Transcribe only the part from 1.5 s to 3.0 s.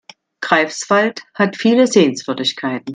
viele Sehenswürdigkeiten